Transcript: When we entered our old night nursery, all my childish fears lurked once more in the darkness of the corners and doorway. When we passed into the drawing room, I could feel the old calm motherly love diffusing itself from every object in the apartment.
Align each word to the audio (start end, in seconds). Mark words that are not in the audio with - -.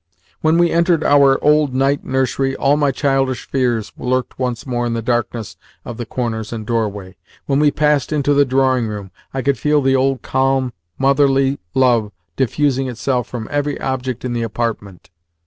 When 0.39 0.57
we 0.57 0.71
entered 0.71 1.03
our 1.03 1.37
old 1.43 1.75
night 1.75 2.03
nursery, 2.03 2.55
all 2.55 2.75
my 2.75 2.89
childish 2.89 3.47
fears 3.47 3.91
lurked 3.95 4.39
once 4.39 4.65
more 4.65 4.87
in 4.87 4.95
the 4.95 5.01
darkness 5.03 5.57
of 5.85 5.97
the 5.97 6.07
corners 6.07 6.51
and 6.51 6.65
doorway. 6.65 7.17
When 7.45 7.59
we 7.59 7.69
passed 7.69 8.11
into 8.11 8.33
the 8.33 8.43
drawing 8.43 8.87
room, 8.87 9.11
I 9.31 9.43
could 9.43 9.59
feel 9.59 9.79
the 9.79 9.95
old 9.95 10.23
calm 10.23 10.73
motherly 10.97 11.59
love 11.75 12.11
diffusing 12.35 12.87
itself 12.87 13.27
from 13.27 13.47
every 13.51 13.79
object 13.79 14.25
in 14.25 14.33
the 14.33 14.41
apartment. 14.41 15.11